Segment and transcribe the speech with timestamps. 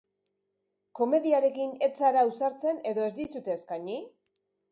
[0.99, 4.01] Komediarekin ez zara ausartzen edo ez dizute eskaini?